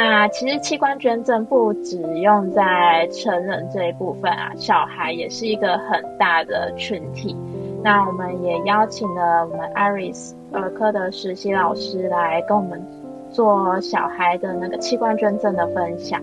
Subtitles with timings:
[0.00, 7.34] 那其实器官捐赠不只用在成人这一部分啊，小孩也是一个很大的群体。
[7.82, 12.80] 那我们也邀请了我们 Iris 儿科的实习老师来跟我们
[13.32, 16.22] 做小孩的那个器官捐赠的分享。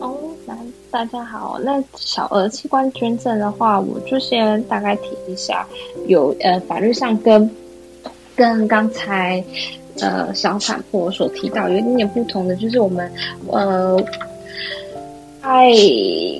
[0.00, 0.56] 哦，那
[0.90, 5.66] 大家好，那小儿器官捐赠的话，我就先大概提一下，
[6.06, 7.50] 有呃法律上跟
[8.34, 9.44] 跟刚才。
[10.00, 13.08] 呃，小产婆所提到有一点点不同的，就是我们
[13.46, 13.96] 呃，
[15.40, 15.70] 在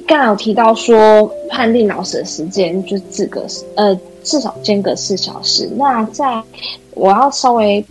[0.09, 3.46] 刚有提到说判定脑死的时间就四个
[3.77, 5.70] 呃至少间隔四小时。
[5.77, 6.43] 那在
[6.95, 7.84] 我要稍微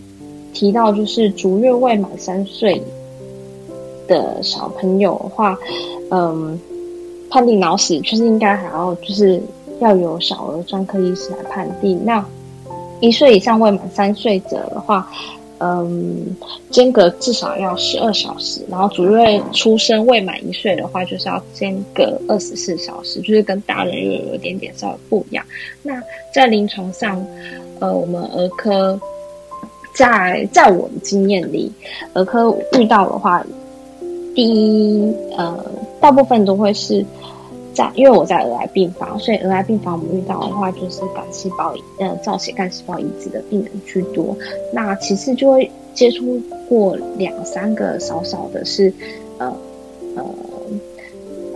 [0.52, 2.82] 提到，就是足月未满三岁
[4.06, 5.58] 的小朋友的话，
[6.10, 6.60] 嗯，
[7.30, 9.40] 判定脑死就是应该还要就是
[9.80, 11.98] 要有小儿专科医师来判定。
[12.04, 12.22] 那
[13.00, 15.10] 一岁以上未满三岁者的话。
[15.60, 16.36] 嗯，
[16.70, 25.44] 间隔至少要十二小时，然后主月出生未满一岁的话，就是要间隔二十四小时，就是跟大人又有一点点稍微不一样。
[25.82, 25.92] 那
[26.32, 27.24] 在临床上，
[27.78, 28.98] 呃，我们儿科
[29.94, 31.72] 在在我的经验里，
[32.14, 33.44] 儿科遇到的话，
[34.34, 35.64] 第一，呃，
[36.00, 37.04] 大部分都会是。
[37.74, 44.36] 在，因为我在儿癌病房，所以儿癌病房我们遇到的话，就是干细胞呃造血干细胞移植的病人居多。
[44.72, 48.92] 那其次就会接触过两三个少少的是，
[49.38, 49.54] 呃
[50.16, 50.24] 呃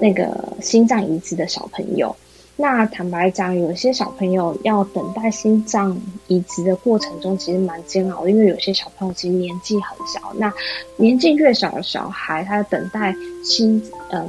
[0.00, 2.14] 那个心脏移植的小朋友。
[2.56, 10.32] 那坦白讲，有些小朋友要等待心脏移植的过程中，其实蛮煎熬，因为有些小朋友其实年纪很小。
[10.36, 10.52] 那
[10.96, 14.28] 年纪越小的小孩，他等待心嗯。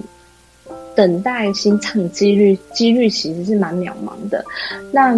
[0.96, 4.44] 等待心脏几率几率其实是蛮渺茫的，
[4.92, 5.16] 那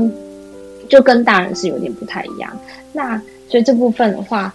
[0.90, 2.60] 就跟大人是有点不太一样。
[2.94, 4.54] 那所以这部分的话。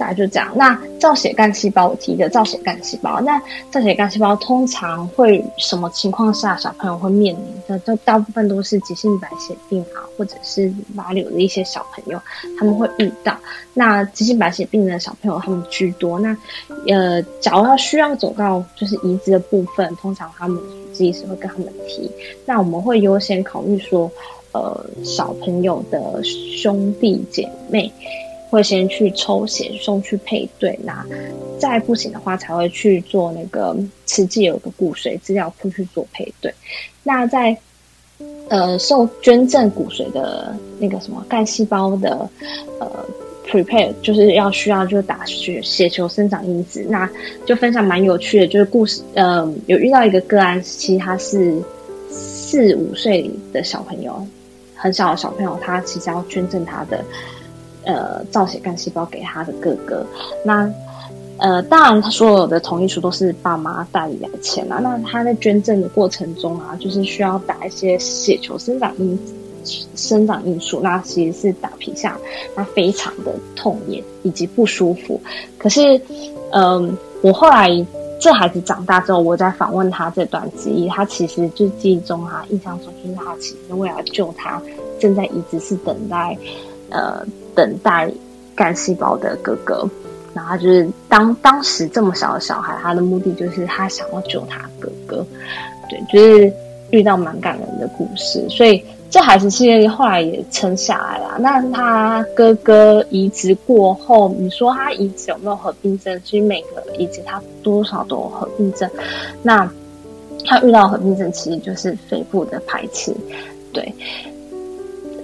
[0.00, 0.50] 大家就这样。
[0.56, 3.38] 那造血干细胞，我提的造血干细胞，那
[3.70, 7.78] 造血干细胞通常会什么情况下小朋友会面临的？
[7.80, 12.18] 就大部分都是急性白血病啊，或者是马瘤的一些小朋友，
[12.58, 13.36] 他们会遇到。
[13.74, 16.18] 那急性白血病的小朋友他们居多。
[16.18, 16.34] 那
[16.88, 22.10] 呃，假如要需要走到就是移植的部分，通常他们主治医师会跟他们提。
[22.46, 24.10] 那我们会优先考虑说，
[24.52, 27.92] 呃，小朋友的兄弟姐妹。
[28.50, 31.06] 会先去抽血送去配对，那
[31.58, 36.52] 再不行的话才会去做那个实际有个骨髓资料库去做配对。
[37.04, 37.56] 那在
[38.48, 42.28] 呃受捐赠骨髓的那个什么干细胞的
[42.80, 42.90] 呃
[43.46, 47.08] prepare，就是要需要就打血血球生长因子，那
[47.46, 51.62] 就分享蛮有趣的，就是故事呃有遇到一个个案，其实他是
[52.10, 54.26] 四五岁的小朋友，
[54.74, 57.04] 很小的小朋友，他其实要捐赠他的。
[57.84, 60.04] 呃，造血干细胞给他的哥哥，
[60.44, 60.70] 那
[61.38, 64.78] 呃，当然他所有的同意书都是爸妈代理来签啊。
[64.82, 69.18] 那他在捐赠的过程中啊，就是需要打一些血球生长因
[69.96, 72.18] 生长因素，那其实是打皮下，
[72.54, 75.18] 那非常的痛也以及不舒服。
[75.56, 75.98] 可是，
[76.52, 77.68] 嗯，我后来
[78.20, 84.60] 这孩子长大之后，我在访问他这段记忆，他其实就记忆中啊，印象中就是他其实为了救他，
[84.98, 86.36] 正在一直是等待，
[86.90, 87.24] 呃。
[87.54, 88.10] 等待
[88.54, 89.88] 干细胞的哥哥，
[90.34, 95.26] 然后就是当当时这么小的小孩，他的目的就是他想要救他哥哥，
[95.88, 96.52] 对，就是
[96.90, 101.36] 遇到蛮感人的故事，所以这孩子其实后来也撑下来了。
[101.40, 106.20] 那他哥哥移植过后，你说他移植有没有合并症？
[106.24, 108.88] 其实每个移植他多少都有合并症。
[109.42, 109.68] 那
[110.44, 113.14] 他遇到合并症，其实就是肺部的排斥，
[113.72, 113.92] 对，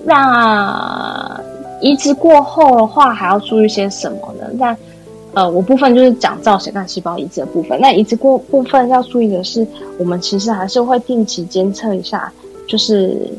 [0.05, 1.41] 那。
[1.81, 4.47] 移植过后的话，还要注意些什么呢？
[4.55, 4.77] 那
[5.35, 7.79] 呃，我部分就是讲造血干细胞移植的部分。
[7.81, 9.67] 那移植过部分要注意的是，
[9.99, 12.33] 我们其实还是会定期监测一下，
[12.67, 13.31] 就是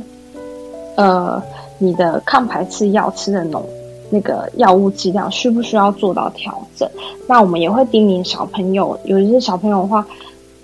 [0.95, 1.41] 呃，
[1.79, 3.65] 你的抗排斥药吃的浓
[4.11, 6.87] 那个药物剂量需不需要做到调整？
[7.27, 10.05] 那我们也会叮咛小朋友，有一些小朋友的话。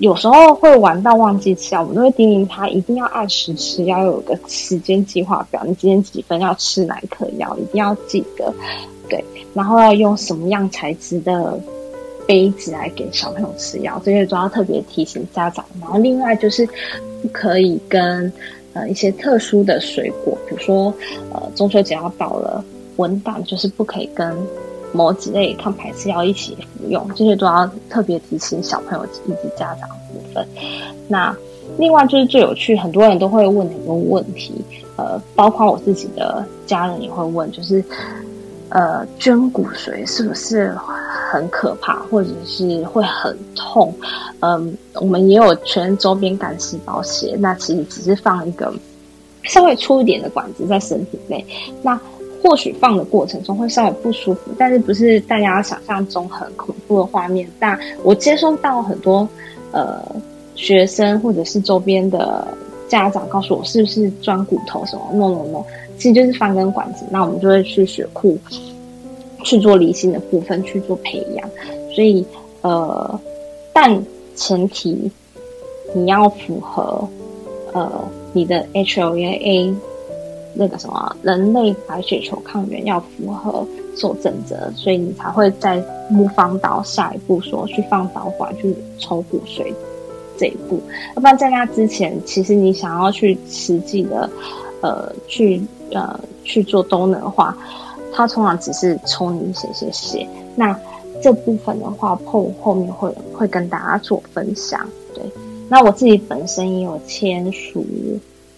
[0.03, 5.63] 有时候会玩到忘记吃药，我们都会叮咛他一定要按时吃，要有个时间计划表。
[5.65, 8.53] 你今天几分要吃哪一颗药，一定要记得。
[9.07, 9.23] 对，
[9.53, 11.57] 然后要用什么样材质的
[12.27, 15.63] 杯子来给小朋友吃药，这些都要特别提醒家长。
[15.79, 16.67] 然后另外就是
[17.21, 18.29] 不可以跟
[18.73, 20.93] 呃一些特殊的水果，比如说
[21.31, 22.61] 呃中秋节要到了，
[22.97, 24.37] 文档就是不可以跟。
[24.93, 30.47] 某几类抗排斥药一起服用，这些都要特别提醒小朋友以及家长部分。
[31.07, 31.35] 那
[31.77, 34.53] 另外就是最有趣，很多人都会问的一个问题，
[34.95, 37.83] 呃，包括我自己的家人也会问，就是
[38.69, 40.75] 呃，捐骨髓是不是
[41.31, 43.93] 很可怕，或者是会很痛？
[44.39, 48.73] 嗯，我们也有全周边干细胞血，那其实只是放一个
[49.43, 51.45] 稍微粗一点的管子在身体内，
[51.81, 51.99] 那
[52.43, 57.49] 或许放的过程中会稍微不舒服，但是不是大家想象中很恐怖的画面。
[57.57, 59.27] 但我接收到很多
[59.71, 60.03] 呃
[60.53, 62.45] 学生或者是周边的
[62.89, 65.63] 家长告诉我，是不是钻骨头什么？no no no。
[65.97, 68.37] 其实就是放根管子，那我们就会去血库
[69.43, 71.49] 去做离心的部分去做培养，
[71.95, 72.25] 所以
[72.61, 73.19] 呃，
[73.71, 74.03] 但
[74.35, 75.09] 前提
[75.93, 77.07] 你要符合
[77.73, 77.89] 呃
[78.33, 79.73] 你的 HLA
[80.53, 83.65] 那个什么人类白血球抗原要符合
[83.95, 89.73] 受证者，所以你才会在木方刀下一步说去放导管去抽骨髓
[90.37, 90.81] 这一步，
[91.15, 94.29] 要不然在那之前，其实你想要去实际的
[94.81, 95.61] 呃去。
[95.91, 97.55] 呃，去做都能的话，
[98.11, 100.27] 他通常只是抽你一些些血。
[100.55, 100.75] 那
[101.21, 104.89] 这部分的话，后后面会会跟大家做分享。
[105.13, 105.23] 对，
[105.69, 107.85] 那我自己本身也有签署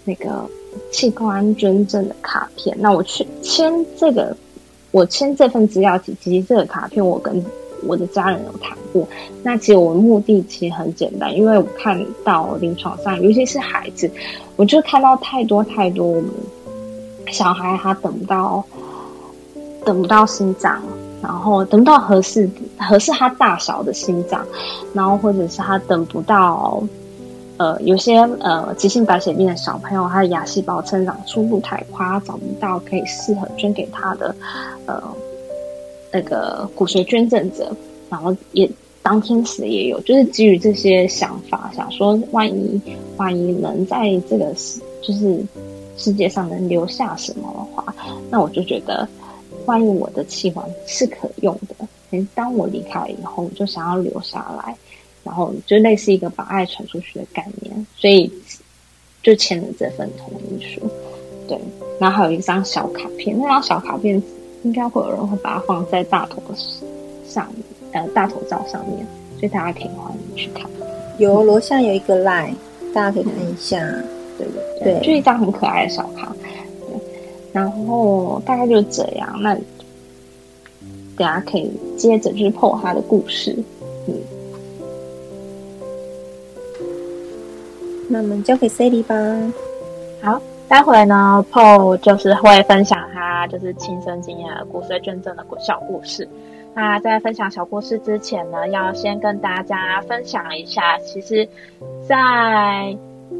[0.05, 0.49] 那个
[0.91, 2.75] 器官捐赠的卡片。
[2.79, 4.35] 那我去签这个，
[4.91, 7.43] 我签这份资料集及这个卡片，我跟
[7.85, 9.07] 我的家人有谈过。
[9.43, 14.09] 那其实我的目的其实很简单，因为我看到临床上，尤其是孩子，
[14.55, 16.29] 我就看到太多太多我们。
[17.31, 18.63] 小孩他等不到，
[19.83, 20.79] 等不到心脏，
[21.23, 24.45] 然后等不到合适合适他大小的心脏，
[24.93, 26.83] 然后或者是他等不到，
[27.57, 34.35] 呃，有些呃急性白血病的小朋友，他的牙细胞成长速度太快，找不到可以适合捐给他的
[34.85, 35.01] 呃
[36.11, 37.75] 那个骨髓捐赠者，
[38.09, 38.69] 然后也
[39.01, 42.81] 当天死也有，就是基于这些想法，想说万一
[43.17, 45.43] 万一能在这个世就是。
[45.97, 47.95] 世界上能留下什么的话，
[48.29, 49.07] 那我就觉得，
[49.65, 54.75] 万一我的器官是可用的，当我离开以后，我就想要留下来，
[55.25, 58.31] 然后就类似一个把爱传出去的概念，所以
[59.23, 60.79] 就签了这份同意书。
[61.47, 61.59] 对，
[61.99, 64.21] 然后还有一张小卡片，那张小卡片
[64.63, 66.41] 应该会有人会把它放在大头
[67.27, 67.51] 上，
[67.91, 69.05] 呃，大头照上面，
[69.39, 70.69] 所以大家可以欢迎去看。
[71.17, 72.53] 有楼下有一个 line，
[72.93, 73.77] 大家可以看一下。
[74.37, 74.45] 对
[74.81, 76.35] 对对，就一张很可爱的小卡，
[77.51, 79.39] 然后大概就这样。
[79.41, 79.55] 那
[81.15, 83.55] 大家可以接着就是破他的故事，
[84.07, 84.13] 嗯。
[88.09, 89.15] 那我们交给 Sally 吧。
[90.21, 96.27] 好，待会呢，Paul 就是会分享他就是亲身经验的骨髓捐赠的小故事。
[96.73, 101.47] 那在分享小故事之前呢，要先跟大家分享一下，其实，
[102.07, 102.95] 在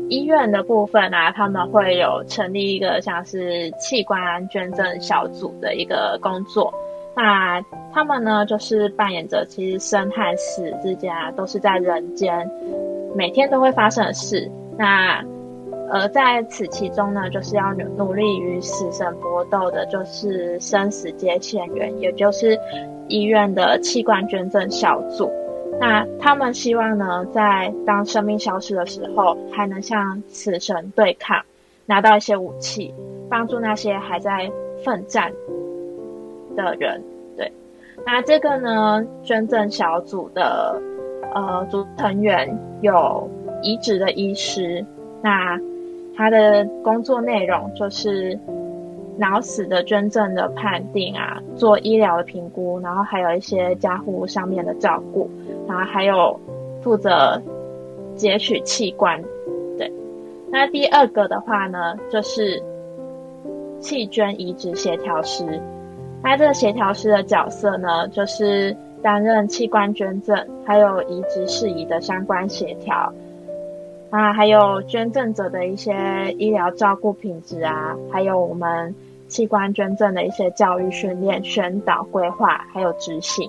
[0.10, 6.74] 医院的部分啊，他们会有成立一个像是器官捐赠小组的一个工作。
[7.16, 7.62] 那
[7.94, 12.50] 他们呢，就是扮演着其实生和死之间啊，都是在人间
[13.16, 14.52] 每天都会发生的事。
[14.78, 15.24] 那
[15.92, 22.60] 而在此其中呢，就是要努努力与死神搏斗的，就是生死接线员，也就是
[23.08, 25.32] 医院的器官捐赠小组。
[25.80, 31.44] 那他们希望呢，在当生命消失的时候，还能向死神对抗，
[31.86, 32.94] 拿到一些武器，
[33.30, 34.50] 帮助那些还在
[34.84, 35.32] 奋战
[36.56, 37.04] 的人。
[37.38, 37.52] 对，
[38.06, 40.82] 那这个呢，捐赠小组的
[41.36, 43.30] 呃组成员有
[43.62, 44.84] 移植的医师，
[45.22, 45.60] 那
[46.18, 48.40] 他的工作内容就是
[49.18, 55.30] 脑死的捐赠的判定啊，做医疗的评估，然后还有一些家护上面的照顾。
[55.68, 56.40] 然后还有
[56.82, 57.42] 负责
[58.16, 59.20] 截取器官，
[59.78, 59.92] 对。
[60.52, 62.62] 那第二个的话呢，就是
[63.80, 65.60] 器捐移植协调师。
[66.24, 70.36] 那这个协调师的角色呢，就是担任器官捐赠
[70.66, 73.14] 还有移植事宜的相关协调
[74.10, 75.94] 啊，还有捐赠者的一些
[76.40, 78.96] 医疗照顾品质啊，还有我们
[79.28, 83.48] 器官捐赠的一些教育训练、宣导、规划还有执行。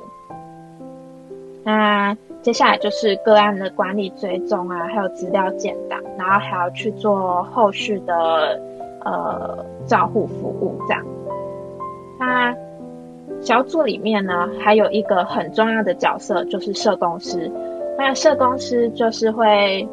[1.65, 8.61] 那接下来就是个案的管理追踪啊，还有资料建档，然后还要去做后续的
[9.07, 11.03] 呃照护服务这样。
[12.21, 12.55] 那
[13.47, 17.49] 小组里面呢，还有一个很重要的角色就是社工师。
[17.97, 19.89] 那社工师就是会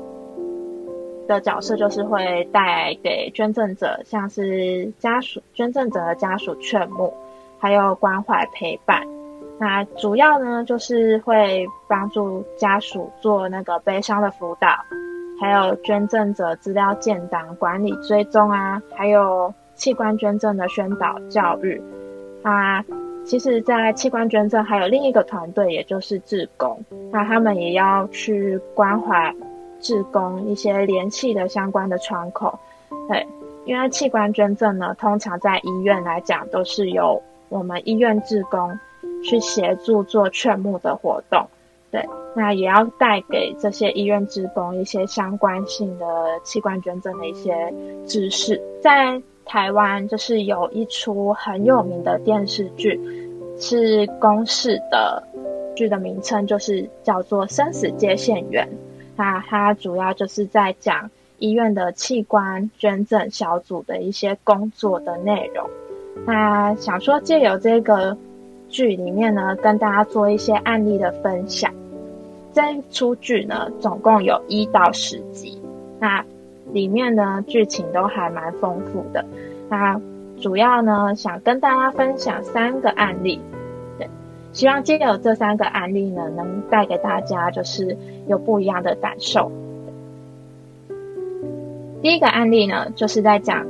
[1.27, 7.13] 的角色，就是会带给捐赠者，像是家属、捐赠者的家属劝募，
[7.59, 9.03] 还有关怀陪伴。
[9.59, 14.69] 那主要呢，就是会帮助家属做那个悲伤的辅导，
[15.39, 21.79] 还有捐赠者资料建档、管理追踪啊，还有器官捐赠的宣导教育
[22.41, 22.83] 啊。
[23.25, 29.33] 其实，在器官捐赠还有另一个团队，也就是志工，那他们也要去关怀
[29.79, 32.59] 志工一些联系的相关的窗口。
[33.07, 33.25] 对，
[33.65, 38.77] 因为器官捐赠呢，通常在医院来讲，都是由我们医院志工
[39.23, 41.47] 去协助做劝募的活动。
[41.89, 46.05] 对，那也要带给这些医院职工一些相关性的
[46.43, 47.73] 器官捐赠的一些
[48.05, 48.61] 知识。
[48.81, 52.99] 在台湾，就是有一出很有名的电视剧，
[53.57, 55.23] 是公视的
[55.75, 58.67] 剧的名称，就是叫做《生死接线员》。
[59.15, 65.69] 那它主要就是在讲医院的器官捐赠小组的一些工作的内容。
[66.25, 68.17] 那想说借由这个
[68.69, 71.71] 剧里面呢，跟大家做一些案例的分享。
[72.53, 75.61] 这一出剧呢，总共有一到十集，
[75.99, 76.23] 那
[76.73, 79.23] 里面呢剧情都还蛮丰富的。
[79.69, 80.01] 那
[80.41, 83.39] 主要呢想跟大家分享三个案例，
[83.97, 84.09] 对，
[84.51, 89.51] 希望借由这三个案例呢，能带给大家就是有不一样的感受。
[92.01, 93.65] 第一个案例呢，就是在讲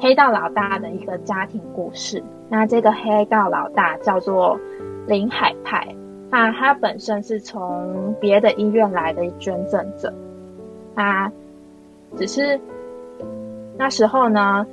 [0.00, 2.22] 黑道老大的一个家庭故事。
[2.48, 4.58] 那这个黑道老大叫做
[5.06, 5.86] 林海派。
[6.30, 10.12] 那他本身是从别的医院来的捐赠者，
[10.94, 11.32] 他
[12.16, 12.60] 只是
[13.76, 14.66] 那时候呢，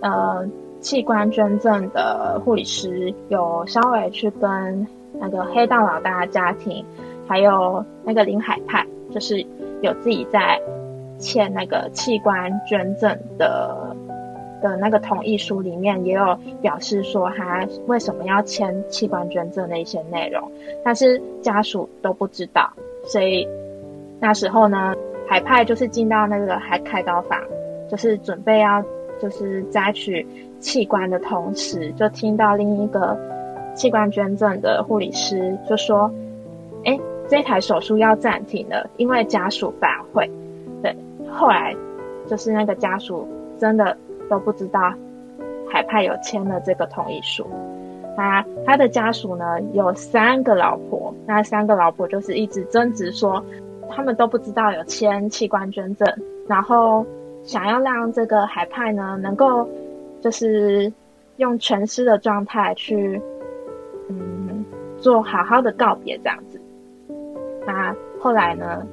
[0.00, 0.46] 呃，
[0.80, 4.86] 器官捐赠的护理师有稍微去跟
[5.20, 6.84] 那个黑道老大家庭，
[7.26, 9.44] 还有那个林海派，就是
[9.82, 10.60] 有自己在
[11.18, 13.96] 签那个器官捐赠的。
[14.62, 20.52] 的那个同意书里面也有表示说他为什么要签器官捐赠的一些内容，
[20.84, 22.70] 但是家属都不知道，
[23.06, 23.48] 所以
[24.20, 24.94] 那时候呢，
[25.30, 27.38] 海派就是进到那个海开刀房，
[27.88, 28.82] 就是准备要
[29.20, 30.26] 就是摘取
[30.58, 33.16] 器官的同时，就听到另一个
[33.76, 36.10] 器官捐赠的护理师就说
[36.84, 40.28] ：“哎，这台手术要暂停了，因为家属反悔。”
[40.82, 40.96] 对，
[41.30, 41.76] 后来
[42.26, 43.96] 就是那个家属真的。
[44.28, 44.94] 都不知道
[45.68, 47.44] 海派有签了这个同意书。
[48.16, 53.44] 他他的家属呢有三个老婆，那三个老婆就是一直争执说，
[53.90, 56.06] 他们都不知道有签器官捐赠，
[56.48, 57.04] 然后
[57.44, 59.68] 想要让这个海派呢能够
[60.20, 60.92] 就是
[61.36, 63.20] 用全尸的状态去
[64.08, 64.64] 嗯
[64.98, 66.60] 做好好的告别这样子。
[67.66, 68.86] 那后来呢，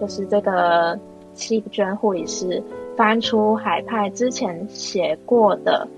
[0.00, 0.98] 就是这个
[1.34, 2.62] 器捐护理师。
[2.94, 5.88] 翻出海派之前写过的，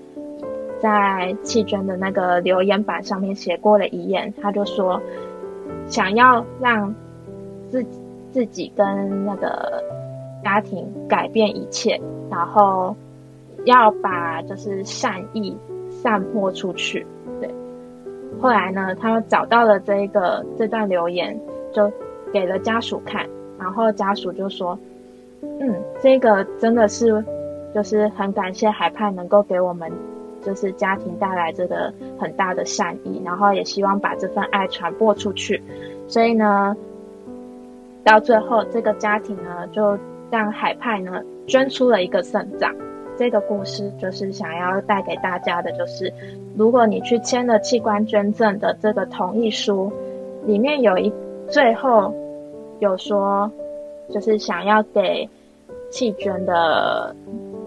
[0.79, 5.01] 在弃捐的那个留言板上面写过的遗言，他就说，
[5.87, 6.95] 想要让
[7.69, 7.99] 自己
[8.35, 9.81] 自己跟那个
[10.43, 11.97] 家庭改变一切，
[12.29, 12.93] 然后
[13.63, 15.57] 要把就是善意
[15.89, 17.07] 散播出去。
[17.39, 17.49] 对，
[18.41, 21.39] 后来呢，他找到了这一个这段留言，
[21.71, 21.89] 就
[22.33, 23.25] 给了家属看，
[23.57, 24.77] 然后家属就说。
[25.61, 25.73] 嗯，
[26.03, 27.23] 这个真的是，
[27.73, 29.89] 就是很感谢海派能够给我们，
[30.41, 35.63] 就是家庭带来这个很大的善意，然后也希望把这份爱传播出去。
[36.09, 36.75] 所以呢，
[38.05, 39.99] 到最后这个家庭呢，就
[40.31, 42.73] 让海派呢捐出了一个肾脏。
[43.17, 46.13] 这个故事就是想要带给大家的，就是
[46.55, 49.91] 如果你去签了器官捐赠的这个同意书，
[50.45, 51.11] 里面有一
[51.49, 52.13] 最后
[52.79, 53.51] 有说。
[54.07, 55.27] 就是想要给
[55.89, 57.15] 弃捐的，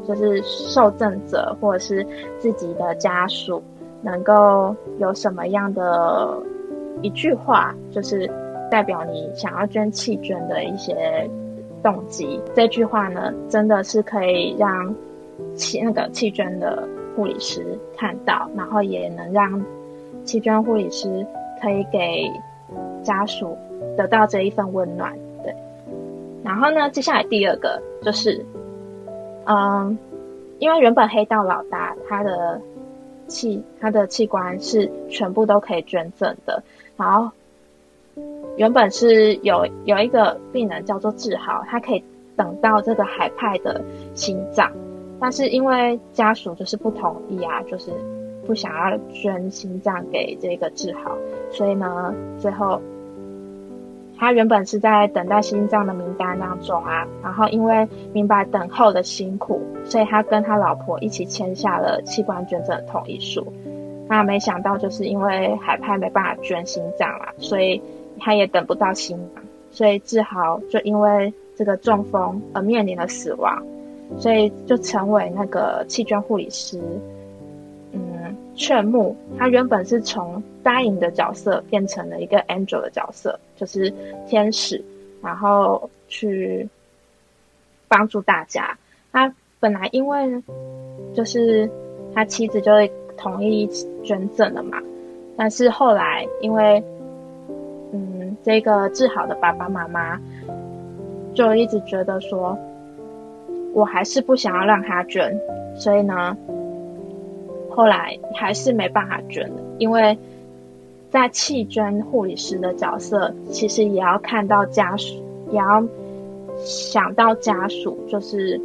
[0.06, 2.06] 就是受赠者或者是
[2.38, 3.60] 自己的家属，
[4.02, 6.40] 能够有什么样的
[7.02, 8.30] 一句话，就是
[8.70, 11.28] 代表你想要捐弃捐的一些
[11.82, 12.40] 动机。
[12.54, 14.94] 这句话呢，真的是可以让
[15.54, 19.64] 弃那个弃捐的护理师看到，然后也能让
[20.24, 21.26] 弃捐护理师
[21.60, 22.30] 可以给
[23.02, 23.56] 家属
[23.96, 25.12] 得到这一份温暖。
[25.42, 25.54] 对
[26.44, 28.44] 然后呢，接下来第二个就是，
[29.46, 29.98] 嗯，
[30.58, 32.60] 因为原本黑道老大他的
[33.26, 36.62] 器他的器官是全部都可以捐赠的，
[36.96, 37.30] 然后
[38.56, 42.02] 原本是有有一个病人叫做志豪，他可以
[42.36, 43.80] 等到这个海派的
[44.14, 44.70] 心脏，
[45.20, 47.90] 但是因为家属就是不同意啊，就是
[48.46, 51.16] 不想要捐心脏给这个志豪，
[51.50, 52.80] 所以呢，最后。
[54.20, 63.46] 他原本是在等待心脏的名单当中啊，然后因为明白等候的辛苦，所以他跟他老婆一起签下了器官捐赠同意书。
[64.08, 67.80] 那没想到就是因为海派没办法捐心脏啊，所以
[68.20, 69.30] 他也等不到新娘，
[69.70, 73.64] 所以志豪就因为这个中风而面临了死亡，
[74.18, 76.80] 所以就成为那个气捐护理师，
[77.92, 83.92] 嗯，劝募，他原本是从答应的角色变成了一个 angel 的角色，就是
[84.26, 84.82] 天使，
[85.22, 86.68] 然后去
[87.88, 88.76] 帮助大家。
[89.10, 90.42] 他本来因为
[91.14, 91.68] 就是
[92.14, 93.68] 他妻子就会同意
[94.04, 94.80] 捐赠了嘛，
[95.36, 96.82] 但是后来因为
[98.42, 100.20] 这个治好的爸爸妈妈
[101.34, 102.58] 就一直觉得说，
[103.74, 105.38] 我还是不想要让他捐，
[105.74, 106.36] 所以呢。
[107.70, 110.18] 后来还是没办法捐的，因为
[111.10, 115.86] 在弃捐护理师的角色，其实也要看到家属，也要
[116.56, 118.60] 想到家属，就是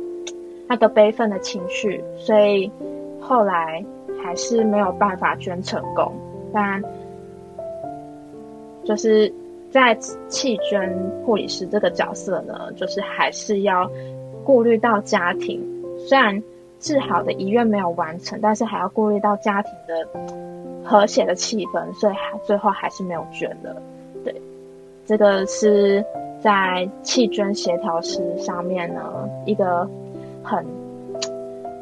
[0.67, 2.71] 那个悲愤的情绪，所以
[3.19, 3.85] 后来
[4.23, 6.11] 还是没有办法捐成功。
[6.51, 6.81] 但
[8.83, 9.31] 就是
[9.73, 9.93] 在
[10.29, 10.89] 弃捐
[11.25, 13.89] 护理师这个角色呢，就是还是要
[14.45, 15.59] 顾虑到家庭，
[16.07, 16.41] 虽然。
[16.79, 20.05] 治好的遗愿没有完成，但是还要顾虑到家庭的
[20.83, 23.81] 和谐的气氛，所以还最后还是没有捐的。
[24.21, 24.35] 对，
[25.05, 26.03] 这个是
[26.41, 29.89] 在弃捐协调师上面呢一个
[30.43, 30.65] 很，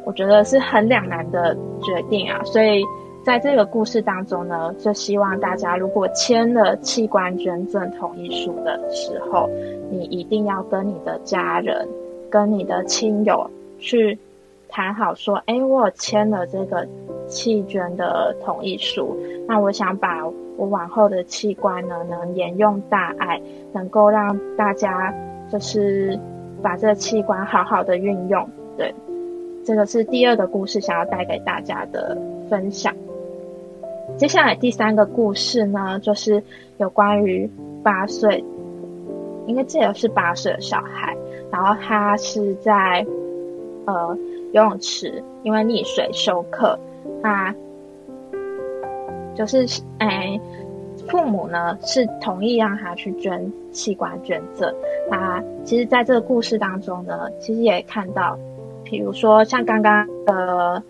[0.05, 2.39] 我觉得是很两难的决定啊。
[2.43, 2.83] 所以
[3.23, 9.49] 在这个故事当中呢，就希望大家如果签了器官捐赠同意书的时候，
[9.89, 11.87] 你一定要跟你的家人、
[12.29, 13.49] 跟你的亲友
[13.79, 14.17] 去。
[14.73, 16.87] 谈好说，哎，我签了这个
[17.27, 20.25] 弃捐的同意书，那我想把
[20.55, 23.41] 我往后的器官呢，能沿用大爱，
[23.73, 25.13] 能够让大家
[25.51, 26.17] 就是
[26.61, 28.47] 把这个器官好好的运用。
[28.77, 28.95] 对，
[29.65, 32.17] 这个是第二个故事想要带给大家的
[32.49, 32.95] 分享。
[34.21, 36.43] 接下来第三个故事呢，就是
[36.77, 37.49] 有关于
[37.81, 38.45] 八岁，
[39.47, 41.17] 应该记得是八岁的小孩，
[41.51, 43.03] 然后他是在
[43.87, 44.15] 呃。
[44.53, 46.77] 游泳池因为溺水休克，
[47.23, 47.55] 那
[49.33, 49.65] 就是
[49.97, 50.39] 哎，
[51.07, 54.71] 父母呢是同意让他去捐器官捐赠。
[55.09, 58.37] 那其实，在这个故事当中呢，其实也看到，
[58.83, 60.83] 比如说像刚刚的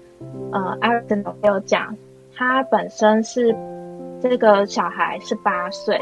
[0.51, 1.95] 呃艾瑞森有讲，
[2.41, 3.55] 他本身是
[4.19, 5.95] 这个小孩是八岁，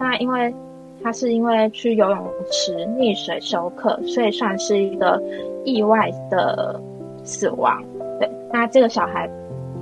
[0.00, 0.54] 那因为
[1.02, 5.22] 他是因为去游泳池溺水休克，所以算是一个
[5.64, 6.80] 意外的。
[7.24, 7.80] 死亡，
[8.18, 9.30] 对，那这个小孩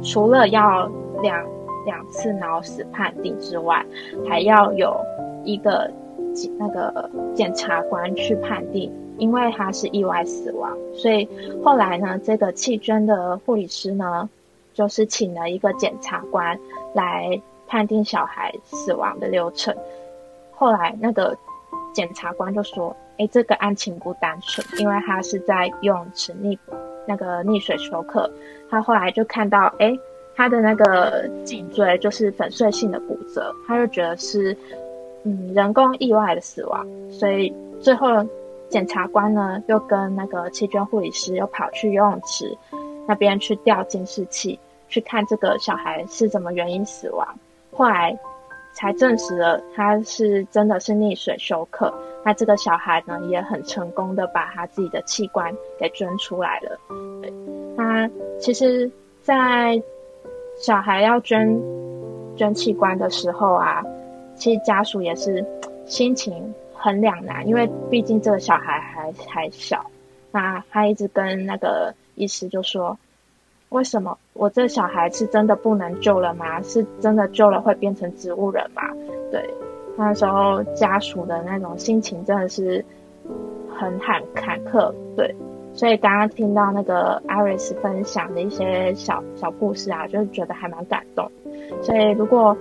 [0.02, 0.86] 除了要
[1.22, 1.42] 两
[1.86, 3.82] 两次脑死判定之外，
[4.28, 4.94] 还要有
[5.42, 5.90] 一个
[6.58, 11.26] 那个检察官去判定，因为他是意外死亡，所以
[11.64, 14.28] 后来呢，这个弃捐的护理师呢，
[14.72, 16.58] 就是请了一个检察官
[16.94, 19.74] 来判定小孩死亡的流程。
[20.52, 21.36] 后来那个
[21.92, 26.58] 检察官就说：“哎，这个案情不单纯，因为他是在游泳池溺。”
[27.06, 28.30] 那个溺水休克，
[28.70, 29.98] 他后来就看到，哎，
[30.36, 34.56] 他的那个颈椎就是粉碎性的骨折，他就觉得是，
[35.24, 38.24] 嗯，人工意外的死亡，所以最后
[38.68, 42.56] 检察官呢又跟那个弃捐护理师又跑去游泳池
[43.10, 44.56] 那边去调监视器，
[44.88, 47.26] 去看这个小孩是怎么原因死亡，
[47.72, 48.16] 后来
[48.72, 51.92] 才证实了他是真的是溺水休克。
[52.24, 56.78] 那这个小孩呢，也很成功的把他自己的器官给捐出来了。
[57.20, 57.32] 对，
[57.76, 58.88] 那其实，
[59.22, 59.82] 在
[60.56, 61.60] 小孩要捐
[62.36, 63.84] 捐器官的时候啊，
[64.36, 65.44] 其实家属也是
[65.84, 69.84] 心情很两难，因为毕竟这个小孩还还小。
[70.30, 72.98] 那他一直跟那个医师就说
[73.70, 76.62] ：“为什么我这小孩是真的不能救了吗？
[76.62, 78.82] 是真的救了会变成植物人吗？”
[79.30, 79.48] 对。
[79.96, 82.82] 那时候家属的那种心情真的是
[83.76, 85.34] 很坎坎坷，对，
[85.74, 91.30] 所以刚刚听到那个艾瑞斯分享的一些小小故事啊，就是觉得还蛮感动。
[91.82, 92.56] 所以如果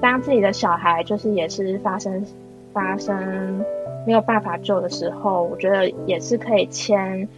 [0.00, 2.24] 当自己的小孩就是也是发生
[2.72, 3.62] 发生
[4.06, 7.28] 没有办法救的时候，我觉得也是可以签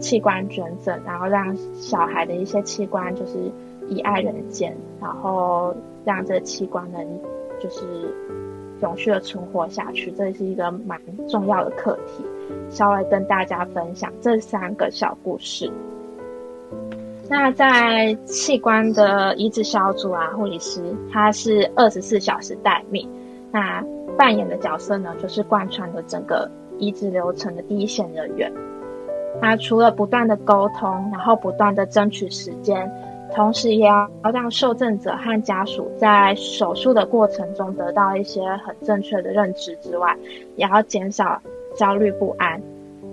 [0.00, 3.50] 器官捐赠，然后让小孩的一些器官就是
[3.88, 7.04] 以爱人间，然后让这个器官能
[7.60, 7.84] 就是。
[8.80, 10.96] 永续的存活下去，这是一个蛮
[11.28, 12.24] 重要的课题。
[12.70, 15.68] 稍微跟大家分享这三个小故事。
[17.28, 23.08] 那在器官的移植小组啊，护理师他是二十四小时待命。
[23.50, 23.84] 那
[24.16, 28.48] 扮演的角色呢，就是贯穿的整个移植流程的第一线人员。
[29.40, 32.90] 那除了不断的沟通，然后不断的争取时间。
[33.34, 40.16] 同时，也要让受赠者和家属在手术的过程中得到一些很正确的认知之外，
[40.56, 41.38] 也要减少
[41.74, 42.60] 焦虑不安。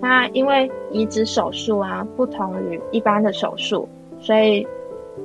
[0.00, 3.86] 那因为移植手术啊，不同于一般的手术，
[4.18, 4.66] 所以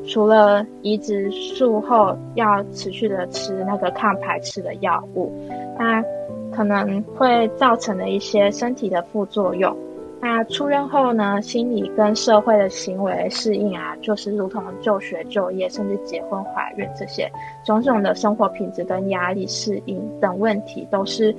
[0.05, 5.31] 除了移植术后要持续的吃那个抗排斥的药物，
[5.79, 6.03] 那
[6.53, 9.73] 可能会造成的一些身体的副作用。
[10.23, 17.27] 那出院后呢，心理跟社会的行为适应啊，就是如同就学、就业，甚至结婚、怀孕这些
[17.65, 21.35] 种种的生活品质跟压力适应等问题，都是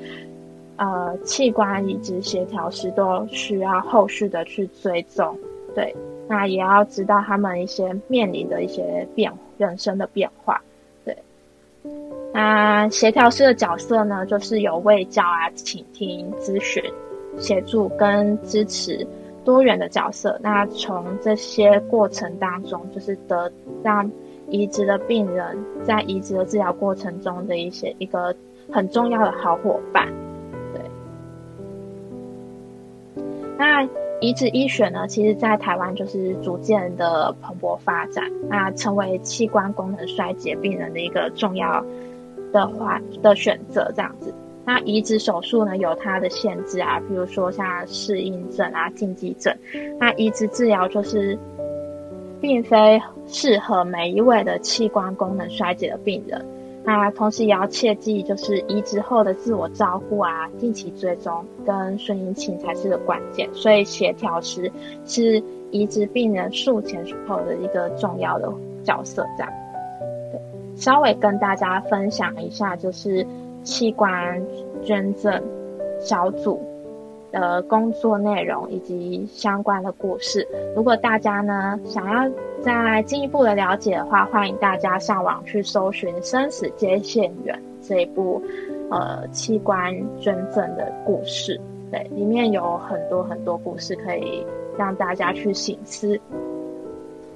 [0.78, 5.38] 呃器官移植协调师都需要后续的去追踪。
[5.76, 5.94] 对，
[6.26, 10.60] 那也要知道他们一些面临的一些变人生的变化。
[11.04, 11.16] 对，
[12.34, 16.82] 那协调师的角色呢，就是有卫教啊、倾听、咨询。
[17.38, 19.06] 协助跟支持
[19.44, 23.50] 多元的角色，那从这些过程当中，就是得
[23.82, 24.10] 让
[24.48, 28.34] 移植的病人在移植的治疗过程中的一些一个
[28.70, 30.06] 很重要的好伙伴。
[30.72, 30.82] 对，
[33.58, 33.82] 那
[34.20, 41.84] 移植医学呢，其实在台湾就是逐渐的蓬勃发展，那成为器官功能衰竭病人的一个重要
[42.52, 44.32] 的话的选择，这样子。
[44.64, 49.52] 那移植手术呢，有它的限制啊，比如说像适应症啊、禁忌症。
[49.98, 51.36] 那移植治疗就是，
[52.40, 56.46] 并非适合每一位的器官功能衰竭的病人。
[56.84, 63.48] 那同时也要切记，就是移植后的自我照顾啊、定期追踪跟顺应性才是个关键。
[63.52, 64.70] 所以协调师
[65.04, 68.48] 是移植病人术前术后的一个重要的
[68.84, 69.26] 角色。
[69.36, 69.52] 这样，
[70.76, 73.26] 稍微跟大家分享一下，就是。
[73.62, 74.42] 器官
[74.82, 75.42] 捐赠
[76.00, 76.60] 小组
[77.30, 80.46] 的工作内容以及相关的故事，
[80.76, 87.56] 如果大家呢想要再进一步的了解的话，欢迎大家上网去搜寻《生死接线员》
[87.88, 88.42] 这一部
[88.90, 94.44] 呃器官捐赠的故事，对，里面有很多很多故事可以
[94.76, 96.20] 让大家去醒思。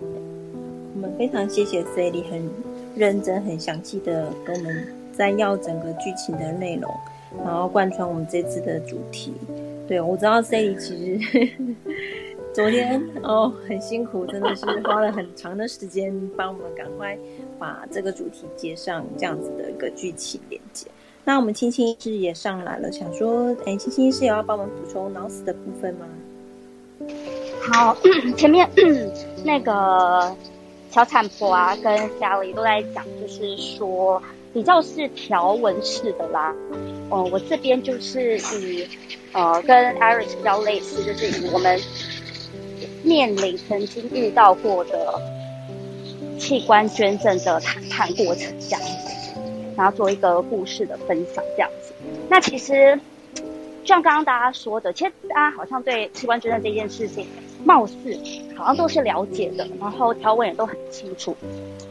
[0.03, 2.51] 我们非常谢谢 C 莉很
[2.95, 4.96] 认真、很详细的跟我们。
[5.17, 6.95] 在要整个剧情的内容，
[7.45, 9.33] 然后贯穿我们这次的主题。
[9.89, 11.49] 对我知道 C 里其实
[12.53, 17.17] 昨天哦很辛苦，真的是花了很长的时间帮我们赶快
[17.59, 20.89] 把这个主题接上这样子的一个剧情连接。
[21.25, 26.07] 那我们青青是也上来了，想说，哎，青青是有要帮我们补充脑死的部分吗？
[27.73, 27.97] 好，
[28.37, 28.69] 前面
[29.45, 30.35] 那个
[30.91, 34.21] 小产婆啊跟 C 里都在讲，就是说。
[34.57, 36.55] 比较是条纹式的啦，
[37.11, 38.89] 哦，我这边就是以，
[39.33, 41.79] 呃，跟 Iris 比较类似，就是以我们
[43.05, 45.21] 面临曾经遇到过的
[46.39, 49.39] 器官捐赠的谈判过程这样子，
[49.77, 51.93] 然后做一个故事的分享这样子。
[52.31, 52.99] 那其实
[53.35, 53.45] 就，
[53.85, 57.27] 像刚刚大家说的，其实大家好像对器官捐赠这件事情。
[57.65, 57.95] 貌似
[58.55, 61.37] 好像都是了解的，然后条文也都很清楚。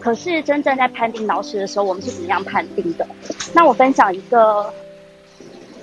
[0.05, 3.07] 可是真正在判定脑死的时候，我们是怎么样判定的？
[3.55, 4.71] 那我分享一个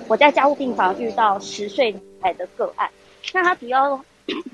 [0.07, 2.89] 我在家务病房遇到十岁孩的个案。
[3.33, 3.99] 那他主要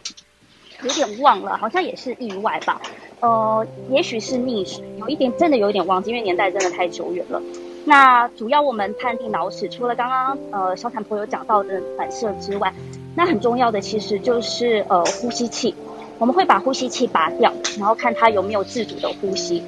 [0.81, 2.81] 有点忘了，好像也是意外吧？
[3.19, 7.39] 呃，也许是溺水，有一点真的有一点忘记，因为年代真的太久远了。
[7.85, 12.73] 那主要我们判定脑死，除了刚刚呃小产婆有讲到的反射之外。
[13.15, 15.75] 那很重要的其实就是呃呼吸器，
[16.19, 19.63] 我们会把呼吸器拔掉，然后看他有没有自主的呼吸。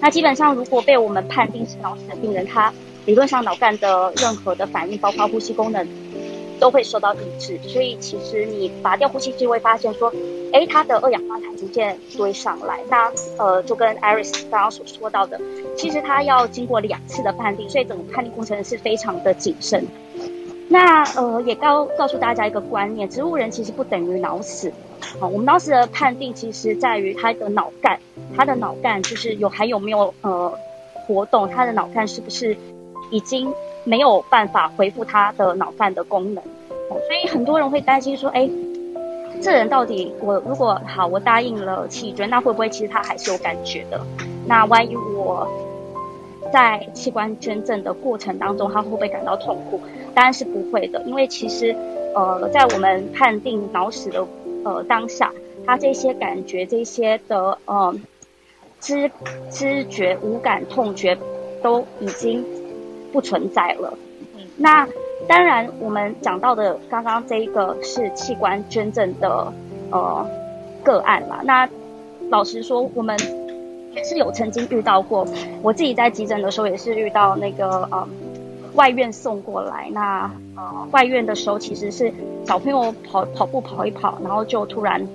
[0.00, 2.72] 那基本上如果被我们判定是脑死的病人，他
[3.06, 5.86] 理论上脑干的任何的反应，包括呼吸功能，
[6.60, 7.58] 都会受到抑制。
[7.66, 10.12] 所以其实你拔掉呼吸器，会发现说，
[10.52, 12.78] 哎，他的二氧化碳逐渐堆上来。
[12.88, 15.40] 那呃就跟 Iris 刚刚所说到的，
[15.76, 19.84] 其实他要经过两次的判定，所以整个判定过程是非常的谨慎。
[20.68, 24.72] 那呃，也告告诉大家一个观念，植物人其实不等于脑死。
[25.18, 27.98] 好，我们当时的判定其实在于他的脑干，
[28.36, 30.52] 他的脑干就是有还有没有呃
[30.94, 32.56] 活动，他的脑干是不是
[33.10, 33.52] 已经
[33.84, 36.42] 没有办法恢复他的脑干的功能？
[36.88, 38.48] 所以很多人会担心说，哎，
[39.40, 44.00] 这人到底我如果好，我答应了器捐，那会不会其实他还是有感觉的？
[44.46, 45.48] 那万一我
[46.52, 49.80] 在器官捐赠的过程当中，他会不会感到痛苦？
[50.14, 51.74] 当然是不会的，因为其实，
[52.14, 54.24] 呃，在我们判定脑死的
[54.66, 55.32] 呃当下，
[55.64, 57.94] 他这些感觉、这些的呃
[58.80, 59.08] 知
[59.48, 61.16] 知觉、无感、痛觉
[61.62, 62.44] 都已经
[63.12, 63.96] 不存在了。
[64.56, 64.88] 那
[65.28, 69.52] 当然，我们讲到的刚刚这一个是器官捐赠的
[69.92, 70.28] 呃
[70.82, 71.38] 个案嘛。
[71.44, 71.68] 那
[72.28, 73.16] 老实说，我们
[73.94, 75.24] 也是有曾经遇到过，
[75.62, 78.08] 我自己在急诊的时候也是遇到那个呃。
[78.76, 82.12] 外院送过来，那呃，外院的时候其实是
[82.46, 85.06] 小朋友跑跑步跑一跑，然后就突然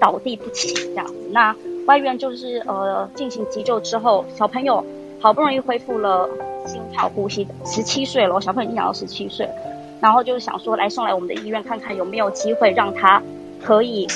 [0.00, 1.14] 倒地不起这样子。
[1.30, 1.54] 那
[1.86, 4.84] 外院就是呃进行急救之后，小朋友
[5.20, 6.28] 好不容易恢复了
[6.66, 9.48] 心跳呼吸，十七岁了，小朋友已经养到十七岁，
[10.00, 13.22] 然后就是想说来送来我们的医院看看有没有机会让他
[13.62, 14.06] 可以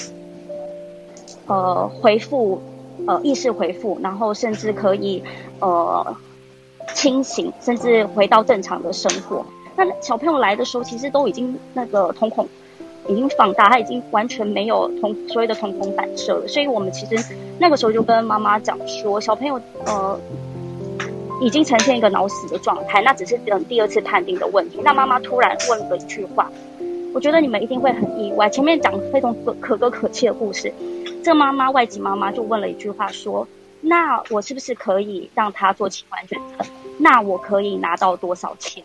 [1.47, 2.62] 呃恢复
[3.07, 5.23] 呃意识恢复，然后甚至可以
[5.61, 6.17] 呃
[6.95, 9.45] 清醒，甚至回到正常的生活。
[9.77, 12.49] 那小朋友来的时候，其实都已经那个瞳孔
[13.09, 16.49] 已经放大，他已经完全没有瞳所谓的瞳孔反射了。
[16.49, 20.19] 所以我们其实那个时候就跟妈妈讲说，小朋友呃
[21.41, 24.81] 已经呈现一个脑死的状态，那只是等第二次判定的问题。
[24.83, 26.49] 那妈妈突然问了一句话，
[27.13, 28.49] 我觉得你们一定会很意外。
[28.49, 30.73] 前面讲非常可可歌可泣的故事，
[31.25, 33.47] 这妈妈外籍妈妈就问了一句话说
[33.83, 36.67] ：“那我是不是可以让他做器官捐赠？
[36.99, 38.83] 那我可以拿到多少钱？”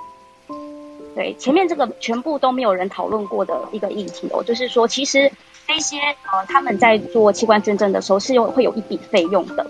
[1.16, 5.30] 对，前面这个全部都没有人讨论过的一个议题哦，就是说，其实
[5.68, 5.98] 那些
[6.32, 9.66] 呃他们在做器官捐赠的时候是有会有一笔费用的，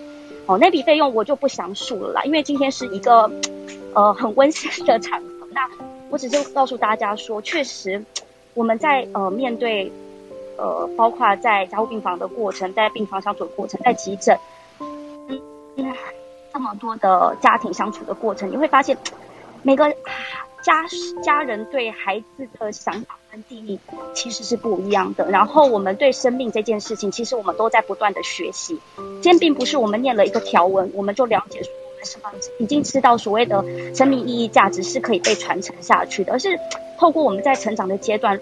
[0.46, 3.28] 哦，那笔费用我就不详述了啦，因为今天是一个
[3.94, 5.68] 呃很温馨的场合，那
[6.10, 8.04] 我只是告诉大家说，确实
[8.54, 9.90] 我们在呃面对
[10.58, 14.38] 呃包括在加护病房的过程，在病房相处的过程，在急诊，
[14.78, 15.40] 嗯，
[16.52, 18.96] 这么多的家庭相处的过程，你会发现
[19.62, 19.94] 每个。
[20.62, 20.84] 家
[21.22, 23.80] 家人对孩子的想法跟定义
[24.12, 25.30] 其实是不一样的。
[25.30, 28.78] 然后我们对生命这件事情，其实我们都在不断的学习。
[28.94, 36.60] 今天并不是我们念了一个条文，我们就了解说我们什么已经知道所谓的生命意义价值是可以被传承下去的，而是
[36.98, 38.38] 透过我们在成长的阶段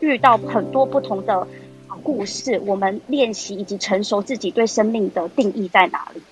[0.00, 1.46] 遇到很多不同的
[2.02, 6.22] 故事，我们练习以及成熟自己对生命的定义在哪里。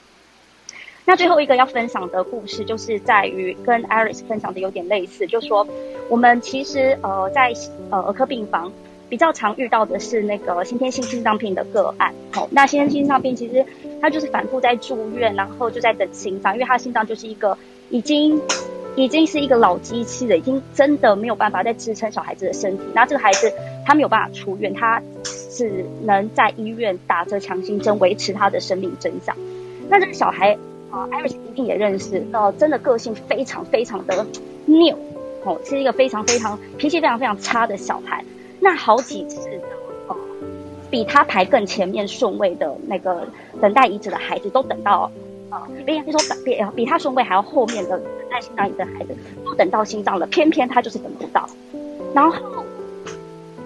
[1.05, 5.67] 那最后一个要分享的故事，就是在于跟 Iris 分享的有点类似，就说
[6.09, 7.53] 我们其实呃在
[7.91, 8.73] 呃儿科病房
[9.09, 12.15] 比较常遇到的是那个先天性心脏病的个案。
[12.31, 13.67] 好，那先天性心脏病其实
[14.01, 17.59] 他就是反复在住院，然后就在等心脏，因为他心脏就是一个
[17.91, 18.41] 已经
[18.95, 22.85] 已经是一个老机器了，已经真的没有办法再支撑小孩子的身体。
[22.95, 23.53] 那这个孩子
[23.85, 29.37] 他没有办法出院，他只能在医院打着强心针维持他的生命增长。
[29.89, 30.57] 那这个小孩。
[30.93, 34.27] 啊，Iris 一定也认识，呃，真的个性非常非常的
[34.67, 34.95] 拗，
[35.43, 38.23] 哦，是一个非常非常脾气非常非常差的小孩。
[38.61, 39.49] 那好几次
[40.07, 40.17] 哦，呃，
[40.91, 43.27] 比他排更前面顺位的那个
[43.61, 45.11] 等待移植的孩子，都等到，
[45.51, 51.49] 呃，比如说比比他顺位还要后面的等待心脏移植的孩子，都等到心脏了，偏偏他就是等不到。
[52.15, 52.65] 然后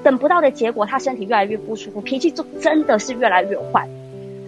[0.04, 3.88] 等不到的结果，他身体越来越不舒服，脾气就真的是越来越坏。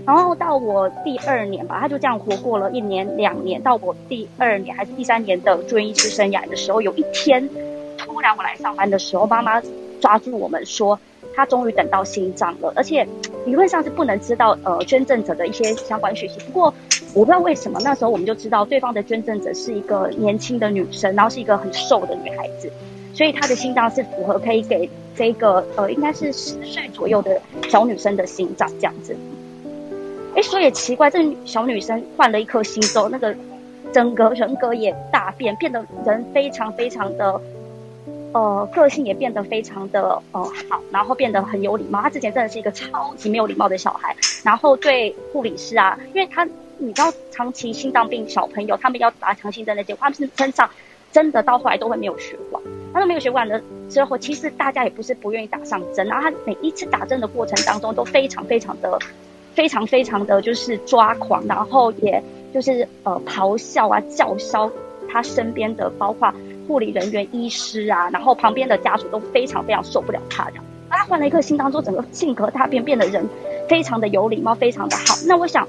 [0.08, 3.62] 然后到我第二年吧，他就这样活过了一年两年。
[3.62, 7.46] 到我第二年还是第三年的住院医师生涯的时候，有一天
[7.98, 9.60] 突然我来上班的时候，妈妈
[10.00, 10.98] 抓住我们说，
[11.34, 13.06] 他终于等到心脏了，而且
[13.44, 16.40] 理论上是不能知道呃捐赠者的一些相关讯息。
[16.40, 16.72] 不过
[17.12, 22.72] 我不知道为什么那时候我们就知道对方的捐赠者是一个年轻的女生，然后是一个很瘦的女孩子，
[23.12, 29.14] 所以她的心脏是符合可以给这个呃应该是十岁左右的小女生的心脏这样子。
[30.38, 33.34] 哎，所以也奇怪，这小女生换了一颗心之后，那个
[33.92, 37.40] 整个人格也大变，变得人非常非常的，
[38.32, 42.00] 呃，个性也变得非常的呃好，然后变得很有礼貌。
[42.00, 46.46] 她之前真的是一个超级没有礼貌的小孩，然后对护理师啊，因为她
[46.78, 50.70] 你知道，长期心脏病小朋友他们要打强心针那些，他们身上
[51.10, 52.62] 真的到后来都会没有血管。
[52.94, 58.96] 他都没有血管的之后，其实大家也不是不愿意打上针，然后他每一次打针的过程当中都非常非常的。
[59.54, 62.22] 非常非常的就是抓狂，然后也
[62.54, 64.70] 就是呃咆哮啊叫嚣，
[65.10, 66.32] 他身边的包括
[66.66, 70.64] 护理人员、医师啊，然后旁边的家属都非常非常受不了他这样。
[70.90, 73.28] 他换了一颗心当中，整个性格大变，变得人
[73.68, 75.14] 非常的有礼貌，非常的好。
[75.26, 75.66] 那我想，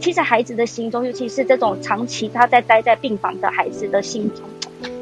[0.00, 4.44] 其实孩子的心中，尤其是这种长期他在待在病房的孩子的心中，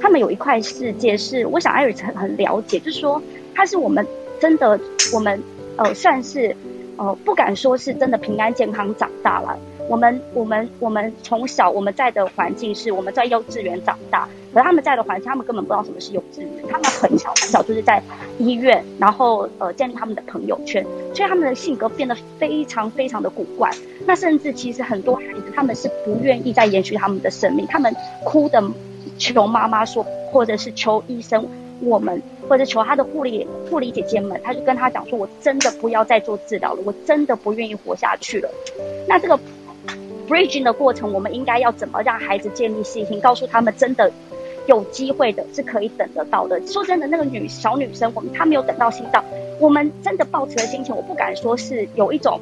[0.01, 3.21] 他们有一块世界是，我想艾瑞很很了解，就是说
[3.55, 4.07] 他是我们
[4.41, 4.81] 真的，
[5.13, 5.43] 我们
[5.77, 6.57] 呃算是。
[7.01, 9.59] 哦，不敢说是真的平安健康长大了。
[9.89, 16.51] 我们我们我们从小我们在的环境是我们在幼稚园长大，可他们在的环境，他们根本不知道什么是幼稚园。
[16.69, 18.03] 他们很小很小就是在
[18.39, 20.85] 医院，然后呃建立他们的朋友圈，
[21.15, 23.71] 所以他们的性格变得非常非常的古怪。
[24.07, 28.63] 那甚至其实很多孩子他们是不愿意再延续他们的生命，他们哭的
[29.17, 31.49] 求妈妈说，或者是求医生。
[31.83, 38.51] 我们或者求他的护理护理姐姐们，他就跟他讲说：“我真的不要再做治疗了，我真的不愿意活下去了。”
[39.09, 39.39] 那这个
[40.29, 44.13] bridging 的过程，我们应该要怎么让孩子建立信心，告诉他们真的
[44.67, 46.61] 有机会的，是可以等得到的。
[46.67, 49.25] 说真的，那个女小女生，我们她没有等到心脏，
[49.59, 52.41] 我们真的抱持的心情，我不敢说是有一种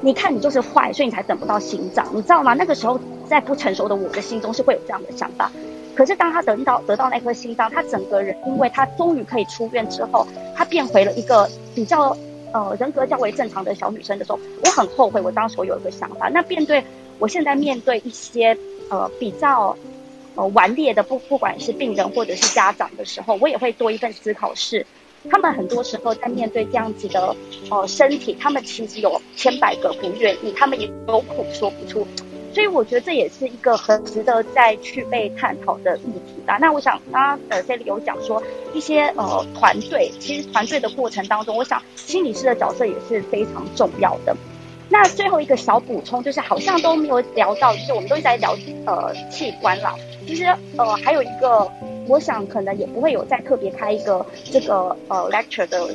[0.00, 2.54] 你看你就是坏，所以你才等不到心脏，你知道吗？
[2.54, 5.50] 那个时候在不成熟的我的心中是会有这样的想法。
[5.94, 12.16] 可是当他得到得到那颗心脏，他整个人因为他终于可以出院之后，他变回了一个比较
[12.52, 16.28] 呃人格较为正常的小女生的时候，我很后悔我当时有一个想法。
[16.28, 16.82] 那面对
[17.18, 18.56] 我现在面对一些
[18.90, 19.76] 呃比较
[20.34, 24.84] 呃顽劣的不不管是病人或者是家长的时候，我也会多一份思考是。
[25.30, 27.34] 他们很多时候在面对这样子的
[27.70, 32.06] 呃身体，他们其实有千百个不愿意，他们也有苦说不出，
[32.54, 36.56] 所以我觉得这也是一个很值得再去被探讨的议题吧。
[36.60, 44.34] 那我想刚刚呃这里有讲说一些呃团队，其实团队的过程当中，我想心理师的角色也是非常重要的。
[44.88, 49.94] 那最后一个小补充就是，好像都没有聊到，就是我们都在聊呃器官啦。
[50.26, 50.44] 其实
[50.76, 51.70] 呃还有一个。
[52.06, 55.88] 我想可能也不会有再特别开一个这个呃 lecture 的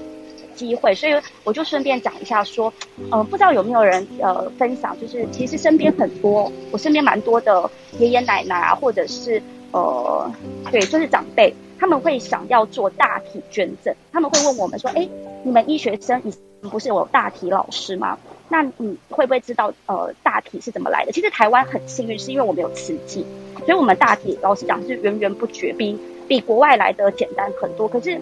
[0.60, 1.14] 机会，所以
[1.46, 2.72] 我就顺便讲一下说，
[3.10, 9.42] 呃，不知道有没有人呃分享，就是其实身边很多，我身边蛮多的爷爷奶奶啊，或者是
[9.72, 10.30] 呃，
[10.70, 15.08] 对，就是长辈，他们会想要做大体捐赠，他们会问我们说，哎，
[15.44, 18.18] 你们医学生你不是有大体老师吗？
[18.50, 21.12] 那你会不会知道呃大体是怎么来的？
[21.14, 23.26] 其实台湾很幸运，是因为我们有瓷器。
[23.66, 25.96] 所以，我们大体老实讲是源源不绝，比
[26.28, 27.88] 比国外来的简单很多。
[27.88, 28.20] 可是，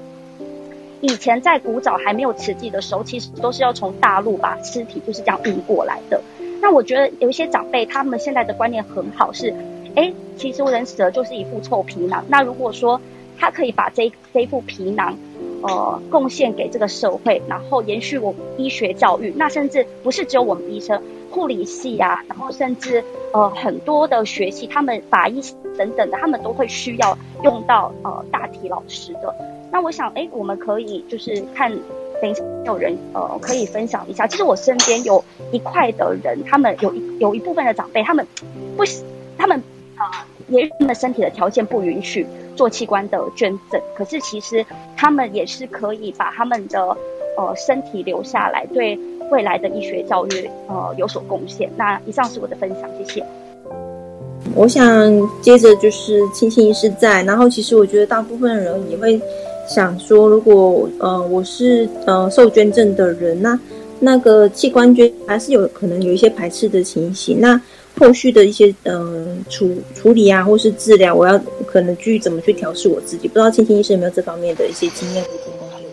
[1.02, 6.22] 以前在古早还没有瓷器的时候，其实都是要从大陆把尸体就是这样运过来的。
[6.62, 9.54] 那我觉得有一些长辈，他们现在的观念很好，是，
[9.96, 12.26] 哎，其实人死了就是一副臭皮囊。
[12.28, 13.00] 那如果说
[13.38, 15.16] 他可以把这这副皮囊，
[15.62, 21.02] 呃，贡献给这个社会，然后延续我医学教育，那甚至不是只有我们医生。
[21.30, 25.42] 护理系啊，然后甚至呃很多的学系，他们法医
[25.78, 29.36] 等等的，他们都会需要用到呃大体老师的。
[29.72, 31.72] 那我想，哎，我们可以就是看，
[32.22, 34.26] 等一下有人呃可以分享一下。
[34.28, 38.26] 其实我身边有一块的人，他们有一有一部分的长辈，他们
[38.76, 38.84] 不，
[39.38, 39.62] 他们
[39.96, 42.26] 啊，也他们身体的条件不允许
[42.56, 46.98] 做器官的捐赠，可是其实他们也是可以把他们的
[47.38, 48.98] 呃身体留下来，对。
[49.30, 51.70] 未来的医学教育，呃，有所贡献。
[51.76, 53.26] 那以上是我的分享，谢谢。
[54.56, 54.82] 我想
[55.42, 59.20] 接着就是青青医师在，然后其实我觉得大部分人也会
[59.68, 63.60] 想说，如果呃我是呃受捐赠的人，那
[64.00, 67.40] 那个器官捐还是有可能有一些排斥的情形。
[67.40, 67.60] 那
[68.00, 73.28] 后续的一些呃处处理啊，或是治疗，我要可能去怎么去调试我自己？
[73.28, 75.24] 不知道青青医生有没有这方面的一些经验？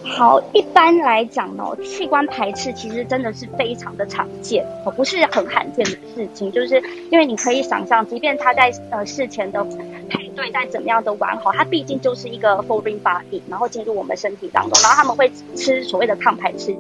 [0.03, 6.53] 好，一般来讲呢，器官排斥其实真的是非常的常见，哦，不是很罕见的事情。
[6.53, 9.65] 就是因为你可以想象，即便他在呃事前的
[10.09, 16.77] 排对待怎么样的完好，它毕竟就是一个 foreign body，然后进入我们身体当中，然后他们会吃所谓的抗排斥。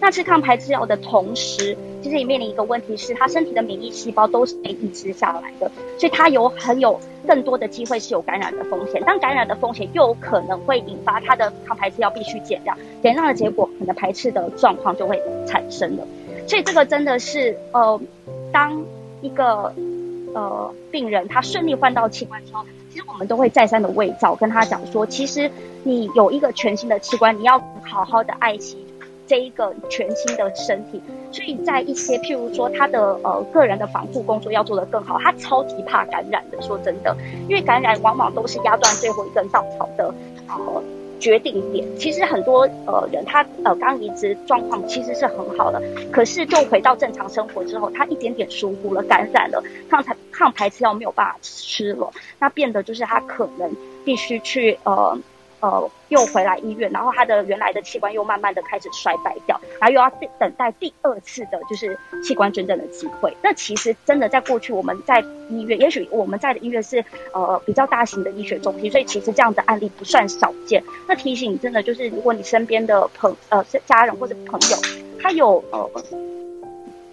[0.00, 5.68] 那吃抗排斥药的同时，其实也面临一个问题是，他身体的免疫细胞都是被抑制下来的，
[5.98, 9.02] 所以他有很有更多的机会是有感染的风险。
[9.02, 16.06] 当感染的风险又可能会引发他的抗排斥药必须减量，减量的结果，可能排斥的状况就会产生了。
[16.46, 18.00] 所以这个真的是，呃，
[18.52, 18.84] 当
[19.20, 19.74] 一个
[20.32, 25.50] 呃病人他顺利换到器官之后，其实我们都会再三的慰照，跟他讲说，其实
[25.84, 28.84] 你有一个全新的器官，你要好好的爱惜。
[29.26, 36.62] 这一个全新的身体，所以在一些譬如说他的呃个人的防护工作要做得更好，他超级怕感染的。
[36.62, 37.14] 说真的，
[37.46, 40.14] 因为感染往往都是压断最后一根稻草的
[40.48, 40.82] 呃
[41.18, 41.86] 决定点。
[41.98, 53.70] 其实很多呃人他呃刚移植状况其实是很好的，可是就回到正常生活之后，他一点点疏忽了感染了，抗排抗排斥药没有办法吃了，那变得就是他可能
[54.04, 55.18] 必须去呃。
[55.60, 63.36] 呃，又回来医院，然后他的原来的器官又慢慢的开始衰败掉，然后又要等待第二次的就是器官捐赠的机会。
[63.42, 70.82] 那其实真的在过去我们在医院，也许我们在的医院是呃比较大型的医学中心，所以其实这样的案例不算少见。
[71.06, 74.76] 那提醒真的就是，如果你身边的朋呃家人或者朋友，
[75.20, 75.90] 他有呃。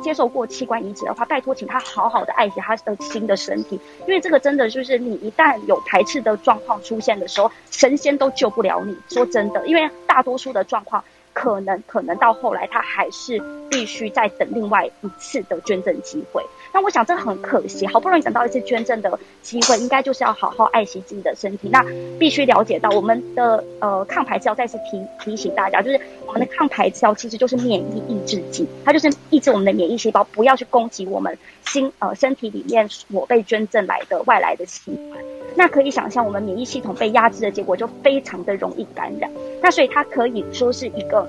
[0.05, 8.95] 接受过器官移植的话，拜托请他好好的爱惜他的新的身体，因为这个真的就是你一旦有排斥的状况出现的时候，神仙都救不了你。
[9.09, 11.03] 说真的，因为大多数的状况。
[11.33, 16.41] 可能可能到后来，他还是必须再等另外一次的捐赠机会。
[16.75, 21.69] 那我想这很可惜，好不容易等到一次捐赠的机会，应该就是要好好爱惜自己的身体。
[21.69, 21.81] 那
[22.19, 25.97] 必须了解到我们的呃抗排斥药，再次提提醒大家，就是
[26.27, 35.23] 我们的抗排斥其实就是免疫抑制剂，它就是抑制我们的免疫细胞不要去攻击我们心呃身体里面我被捐赠来的外来的器官。
[35.55, 39.31] 那可以想象，我们免疫系统被压制的结果，就非常的容易感染。
[39.61, 41.25] 那所以它可以说是一个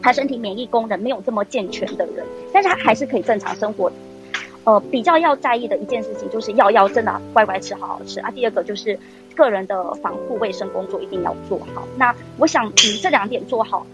[0.00, 3.90] 他身体免疫功能没有这么健全的人，但是他还是可以正常生活。
[4.66, 8.32] 呃，比较要在意的一件事情就是药要真的乖乖吃，好好吃啊。
[8.32, 8.98] 第二个就是
[9.36, 11.86] 个人的防护卫生工作一定要做好。
[11.96, 13.86] 那我想，你这两点做好，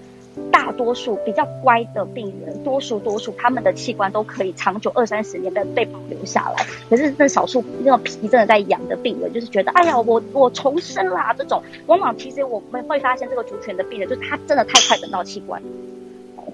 [0.50, 6.64] 大多数比较乖的病人，多数多数他们的器官都可以长久二三十年被被保留下来。
[6.88, 15.62] 可是那少数那种皮真的在痒的病人，就是觉得哎呀，我我重生啦这种，往往其实我们会发现这个族群的病人，就是他真的太快等到器官。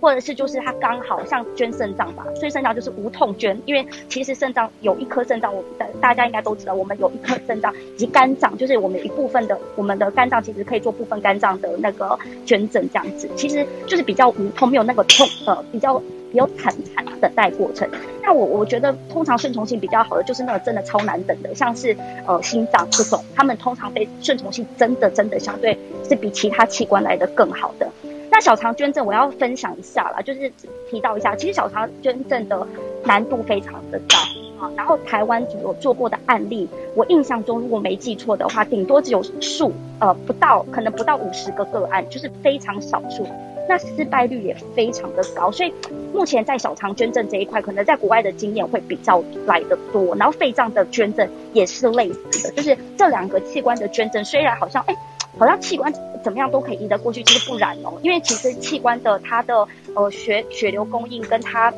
[0.00, 15.98] 或者是就是他刚好像捐肾脏吧，所以肾脏就是无痛捐，因为其实肾脏有一颗肾脏，我们的大家应该都知道，我们有一颗肾脏以及肝脏，就是我们一部分的我们的肝脏其实可以做部分肝脏的那个捐赠这样子，其实就是比较无痛，没有那个痛，呃，比较
[16.30, 17.88] 比较惨惨等待过程。
[18.22, 21.96] 那我我觉得通常顺从性比较好的就是那个真的超难等的，像是
[22.26, 25.78] 呃心脏这种，他们通常被顺从性真的真的相对
[26.08, 27.90] 是比其他器官来的更好的。
[28.38, 30.48] 那小肠捐赠我要分享一下啦，就是
[30.88, 32.64] 提到一下，其实小肠捐赠的
[33.02, 34.16] 难度非常的高
[34.64, 34.70] 啊。
[34.76, 43.26] 然后台湾有做过的案例，我印象中如果没记错的话，顶多只有数呃不到，可能不到五十个个案，就是非常少数。
[43.68, 45.74] 那失败率也非常的高，所以
[46.14, 50.14] 目前在小肠捐赠这一块，可能在国外的经验会比较来的多。
[50.14, 54.94] 然后肺脏的捐赠也是类似的，就是这两个器官的捐赠，虽然好像哎。
[55.38, 57.98] 好像器官怎么样都可以移得过去，其实不然哦。
[58.02, 61.72] 因为其实器官的它的呃血血流供应跟它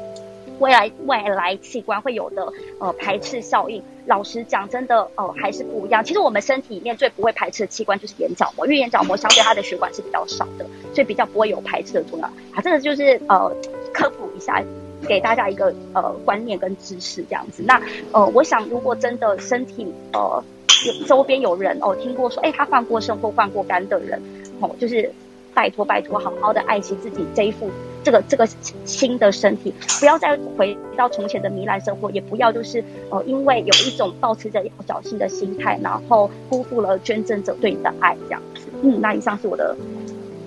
[0.59, 6.05] 未来未来器官会有的呃排斥效应，老实讲，真的呃还是不一样。
[6.05, 12.29] 其实我们身体里面最不会排斥的器官就是眼角膜，因为眼角膜相对它的血管是比较少的，所以比较不会有排斥的作用。
[12.53, 13.51] 啊，这个就是呃
[13.93, 14.63] 科普一下，
[15.09, 17.63] 给大家一个呃观念跟知识这样子。
[17.67, 17.81] 那
[18.13, 20.43] 呃，我想如果真的身体呃。
[20.87, 24.21] 有周边有人哦，听过说，哎，他换过肾或换过肝的人，
[24.61, 25.11] 哦，就是
[25.53, 27.69] 拜托拜托，好好的爱惜自己这一副
[28.03, 28.49] 这个这个
[28.85, 38.63] 新的身体，不要再回到从前的糜烂生活，也不要就是呃，因为有一种保持着侥幸的心态，然后辜负了捐赠者对你的爱，这样子。
[38.83, 39.77] 嗯，那以上是我的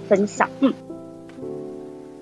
[0.10, 0.50] 分享。
[0.62, 0.74] 嗯，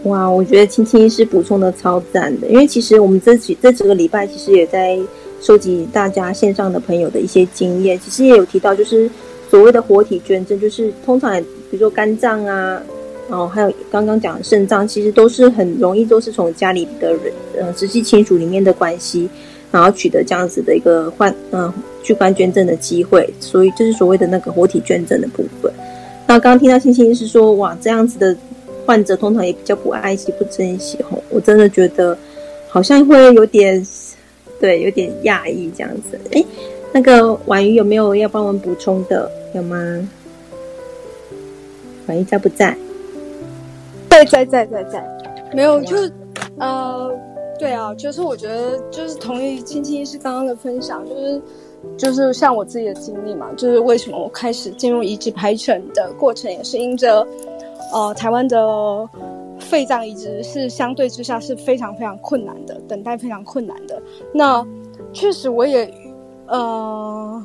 [0.03, 4.99] 哇，我觉得青青是补充的超赞的，因为其实我们这几这几个礼拜其实也在。
[5.41, 9.09] 收集大家线上的朋友的一些经验，其实也有提到，就是
[9.49, 12.79] 所谓的活体捐赠，就是通常比如说肝脏啊，
[13.27, 19.27] 然后还有刚刚讲的肾脏，其实都是很容易都是从家里的人呃直系亲属里面的关系，
[19.71, 21.73] 然后取得这样子的一个换嗯
[22.03, 25.73] 器官捐赠的机会，所以就是所谓的那个活体捐赠的部分。
[26.27, 28.37] 那刚刚听到星星是说，哇，这样子的
[28.85, 32.15] 患者通常也比较不爱惜、不珍惜吼，我真的觉得
[32.69, 33.83] 好像会有点。
[34.61, 36.17] 对，有点讶异这样子。
[36.31, 36.45] 哎，
[36.93, 39.29] 那个婉瑜有没有要帮我们补充的？
[39.55, 39.75] 有吗？
[42.05, 42.77] 婉瑜在不在？
[44.07, 45.03] 在在在在在。
[45.51, 45.97] 没有，就
[46.59, 47.11] 呃，
[47.57, 51.41] 对啊，就是我觉得就是同意青青医师刚刚的分享，就是
[51.97, 57.25] 就是像我自己的经历嘛，就是为什么我开始进入移植排程的过程，也是因着
[57.91, 59.09] 呃台湾的。
[59.61, 64.01] 肺脏移植是相对之下是非常非常困难的，等待非常困难的。
[64.33, 64.65] 那
[65.13, 65.89] 确实我也，
[66.47, 67.41] 呃，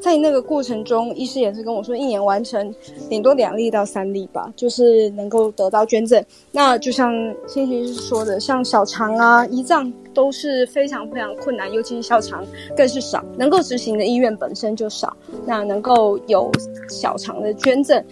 [0.00, 2.72] 在那个过程中，医师也是跟我说，一年完成
[3.08, 6.24] 顶多两例到三例吧，就是能够得到捐赠。
[6.52, 7.12] 那就像
[7.48, 12.44] 先医师说的，像小肠啊、胰脏都是非常非常困难，尤其是小肠
[12.76, 15.16] 更是少，能够执行的医院本身就少。
[15.44, 16.50] 那能够有
[16.88, 18.04] 小肠的捐赠。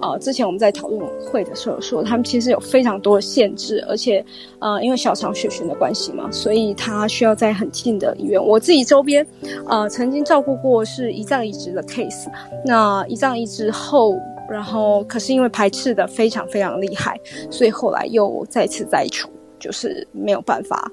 [0.00, 4.24] 呃，之前我们在讨论会的时候说，他们其实有非常多的限制，而且，
[4.60, 8.42] 呃，因为小肠血循的关系嘛，所以他需要在很近的医院。
[8.42, 9.26] 我自己周边，
[9.66, 12.28] 呃，曾经照顾过是胰脏移植的 case，
[12.64, 14.16] 那胰脏移植后，
[14.48, 17.18] 然后可是因为排斥的非常非常厉害，
[17.50, 19.28] 所以后来又再次再除，
[19.58, 20.90] 就是没有办法，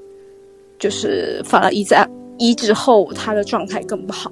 [0.79, 4.31] 就是反而胰脏移植后他的状态更不好。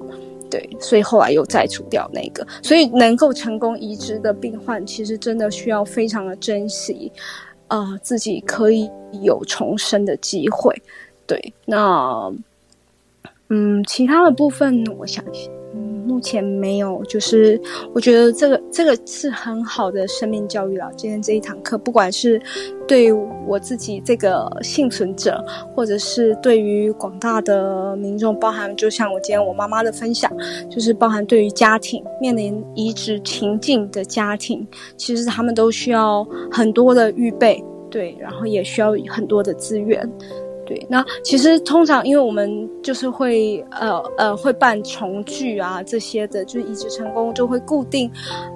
[0.50, 7.12] 对，所以后来又再除掉那个，所以能够成功移植的病患，其实真的需要非常的珍惜，
[7.68, 8.90] 啊，自己可以
[9.22, 10.76] 有重生的机会。
[11.28, 12.32] 对，那，
[13.50, 15.65] 嗯，其他的部分，我想想。
[16.16, 17.60] 目前没有，就是
[17.94, 20.90] 我觉得这个这个是很好的生命教育了。
[20.96, 22.42] 今天这一堂课，不管是
[22.88, 23.12] 对
[23.46, 25.44] 我自己这个幸存者，
[25.76, 30.32] 或者是对于广大的民众，包含就像我今天我妈妈的分享，
[30.70, 37.62] 就是包含对于家庭面临移植情境的家庭，其实他们都需要很多的预备，
[37.92, 40.10] 对，然后也需要很多的资源。
[40.66, 48.12] 对，那其实通常，因为我们就是会呃呃会办重聚啊这些的，就是移植成功就会固定，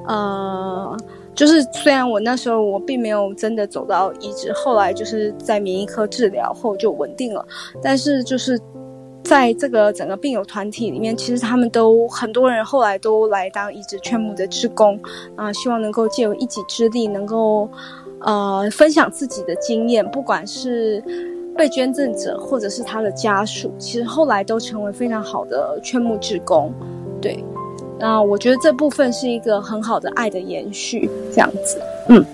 [0.07, 0.97] 呃
[1.35, 7.45] 就是虽然我那时候我并没有真的走到移植，后来就是在免疫科治疗后就稳定了，
[7.81, 8.59] 但是就是
[9.23, 14.99] 在这个整个病友团体里面，其实他们都很多人后来都来当移植劝募的职工
[15.35, 17.69] 啊，希望能够借由一己之力，能够
[18.21, 21.01] 呃分享自己的经验，不管是
[21.59, 26.71] 被捐赠者或者是他的家属，其实后来都成为非常好的劝募职工，
[27.19, 27.43] 对。
[27.99, 32.25] 那我觉得这部分是一个很好的爱的延续，这样子，嗯，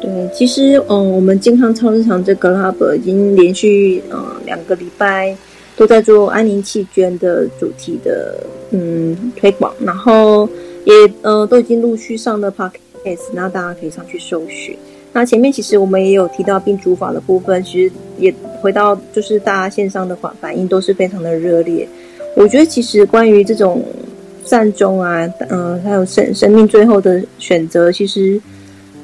[0.00, 5.36] 对，其实，嗯，我们健康超市场这个 hub 已经连续呃两个礼拜
[5.76, 8.36] 都在做安宁气捐的主题的
[8.72, 10.48] 嗯推广，然后
[10.84, 10.92] 也
[11.22, 14.76] 呃都已经陆续上了 podcast，那大家可以上去搜寻。
[15.12, 21.86] 那前面其实我们也有提到病主法的部分，其实也回到就是大家线上的反反应都是非常的热烈。
[22.34, 23.84] 我觉得其实关于这种
[24.44, 28.40] 善终啊，嗯，还有生生命最后的选择，其实，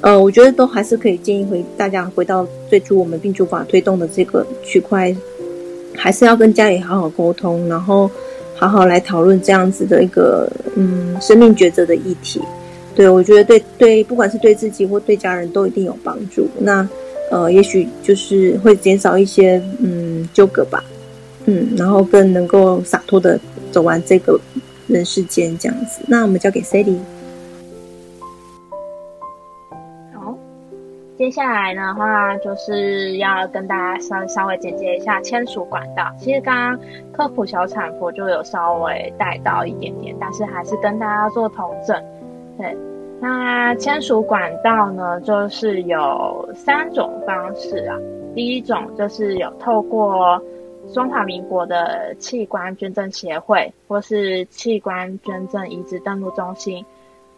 [0.01, 5.15] 呃，我觉得都还是可以建议回大家回到最初我们病主法推动的这个区块，
[5.95, 8.11] 还是要跟家里好好沟通，然后
[8.57, 12.41] 好好来讨论这样子的一个嗯生命抉择的议题。
[12.99, 16.49] 对我觉得对对，不管是对自己或对家人都一定有帮助。
[16.59, 16.85] 那
[17.31, 20.83] 呃，也许就是会减少一些嗯纠葛吧。
[21.47, 23.39] 嗯，然后更能够洒脱的
[23.71, 24.37] 走完这个
[24.89, 26.03] 人世间这样子。
[26.09, 26.99] 那我们交给 Sally。
[30.13, 30.37] 好，
[31.17, 36.13] 接下来的话就是要跟大家稍稍微简介一下签署管道。
[36.19, 36.81] 其实刚刚
[37.13, 41.97] 科普小产婆就有稍微带到一点点，但是还是跟大家做同整。
[42.59, 42.77] 对，
[43.21, 47.97] 那签署管道呢，就是有三种方式啊。
[48.35, 50.43] 第一种就是有透过
[50.93, 56.85] 中华民国的器官捐赠协会，或是器官捐赠移植登录中心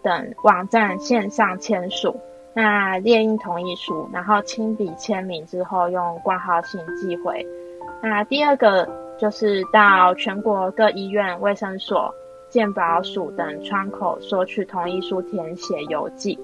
[0.02, 2.16] 等网站线上签署，
[2.54, 7.46] 那列印同意书，然后亲笔签名之后用挂号信寄回。
[8.02, 12.14] 那第二个就是到全国各医院、卫生所、
[12.50, 16.38] 健保署等窗口索取同意书，填写邮寄。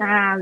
[0.00, 0.36] 那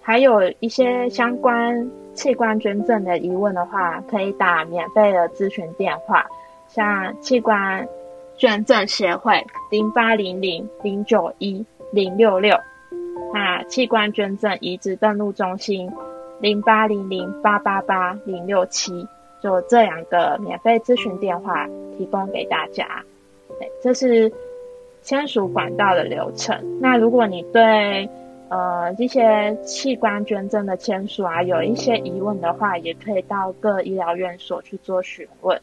[0.00, 1.90] 还有一些相关。
[2.14, 6.26] 器官捐赠的疑问的话，可以打免费的咨询电话，
[6.68, 7.88] 像器官
[8.36, 12.54] 捐赠协会零八零零零九一零六六，
[13.32, 15.90] 那器官捐赠移植登录中心
[16.38, 19.08] 零八零零八八八零六七，
[19.42, 21.66] 就这两个免费咨询电话
[21.96, 23.02] 提供给大家。
[23.82, 24.32] 这是
[25.02, 26.80] 签署管道的流程。
[26.80, 28.08] 那如果你对
[28.48, 35.58] 呃，这些器官捐赠的签署啊，有一些疑问的话，也可以到各医疗院所去做询问。